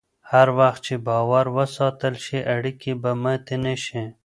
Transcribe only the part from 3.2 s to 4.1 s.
ماتې نه شي.